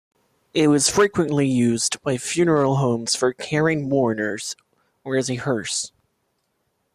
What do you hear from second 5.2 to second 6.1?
a hearse.